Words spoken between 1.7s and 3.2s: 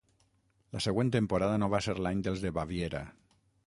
va ser l'any dels de Baviera.